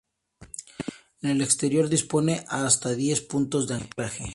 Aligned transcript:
En 1.21 1.29
el 1.29 1.41
exterior 1.43 1.87
dispone 1.87 2.37
de 2.39 2.45
hasta 2.47 2.95
diez 2.95 3.21
puntos 3.21 3.67
de 3.67 3.75
anclaje. 3.75 4.23